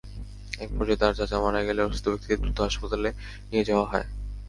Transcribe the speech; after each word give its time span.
একপর্যায়ে 0.59 0.99
তাঁর 1.01 1.13
চাচা 1.19 1.37
মারা 1.43 1.61
গেলে 1.67 1.81
অসুস্থ 1.83 2.05
ব্যক্তিদের 2.07 2.39
দ্রুত 2.41 2.57
হাসপাতালে 2.61 3.09
নিয়ে 3.49 3.67
যাওয়া 3.69 3.85
হয়। 3.91 4.07